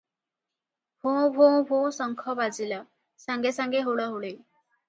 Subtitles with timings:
[1.03, 2.81] ଭୋଁ -ଭୋଁ -ଭୋଁ ଶଙ୍ଖ ବାଜିଲା!
[3.27, 4.37] ସାଙ୍ଗେ ସାଙ୍ଗେ ହୁଳହୁଳି।